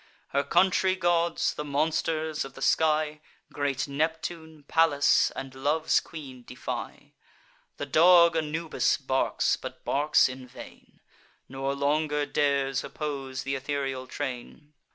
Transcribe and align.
Her 0.29 0.43
country 0.43 0.95
gods, 0.95 1.53
the 1.53 1.63
monsters 1.63 2.43
of 2.43 2.55
the 2.55 2.61
sky, 2.63 3.21
Great 3.53 3.87
Neptune, 3.87 4.65
Pallas, 4.67 5.29
and 5.35 5.53
Love's 5.53 5.99
Queen 5.99 6.41
defy: 6.43 7.13
The 7.77 7.85
dog 7.85 8.35
Anubis 8.35 8.97
barks, 8.97 9.57
but 9.57 9.85
barks 9.85 10.27
in 10.27 10.47
vain, 10.47 11.01
Nor 11.47 11.75
longer 11.75 12.25
dares 12.25 12.83
oppose 12.83 13.43
th' 13.43 13.49
ethereal 13.49 14.07
train. 14.07 14.73